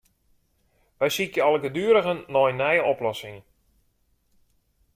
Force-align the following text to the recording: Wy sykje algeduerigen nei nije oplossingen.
Wy 0.99 1.07
sykje 1.11 1.41
algeduerigen 1.47 2.19
nei 2.35 2.51
nije 2.59 2.83
oplossingen. 2.93 3.45